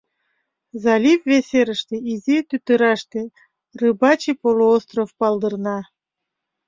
Залив 0.83 1.19
вес 1.29 1.45
серыште, 1.49 1.95
изи 2.11 2.37
тӱтыраште, 2.49 3.21
Рыбачий 3.81 4.37
полуостров 4.41 5.09
палдырна. 5.19 5.77